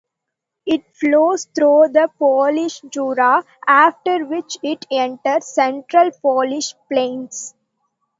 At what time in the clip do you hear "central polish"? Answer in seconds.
5.45-6.73